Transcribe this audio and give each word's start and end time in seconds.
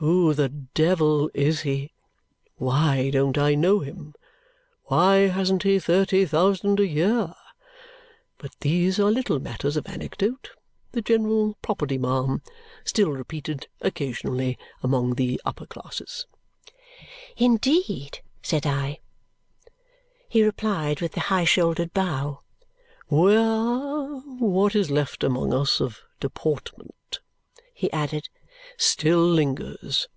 Who 0.00 0.34
the 0.34 0.48
devil 0.48 1.30
is 1.34 1.60
he? 1.60 1.94
Why 2.56 3.10
don't 3.10 3.38
I 3.38 3.54
know 3.54 3.78
him? 3.78 4.14
Why 4.86 5.28
hasn't 5.28 5.62
he 5.62 5.78
thirty 5.78 6.26
thousand 6.26 6.80
a 6.80 6.86
year?' 6.86 7.32
But 8.36 8.50
these 8.60 8.98
are 8.98 9.10
little 9.10 9.38
matters 9.38 9.76
of 9.76 9.86
anecdote 9.86 10.50
the 10.92 11.00
general 11.00 11.56
property, 11.62 11.96
ma'am 11.96 12.42
still 12.84 13.12
repeated 13.12 13.68
occasionally 13.80 14.58
among 14.82 15.14
the 15.14 15.40
upper 15.44 15.64
classes." 15.64 16.26
"Indeed?" 17.36 18.18
said 18.42 18.66
I. 18.66 18.98
He 20.28 20.42
replied 20.42 21.00
with 21.00 21.12
the 21.12 21.20
high 21.20 21.44
shouldered 21.44 21.94
bow. 21.94 22.42
"Where 23.06 24.16
what 24.22 24.74
is 24.74 24.90
left 24.90 25.22
among 25.22 25.54
us 25.54 25.80
of 25.80 26.00
deportment," 26.18 27.20
he 27.72 27.90
added, 27.92 28.28
"still 28.78 29.20
lingers. 29.26 30.08